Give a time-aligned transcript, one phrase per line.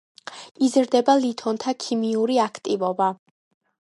[0.67, 3.11] იზრდება ლითონთა ქიმიური აქტივობა.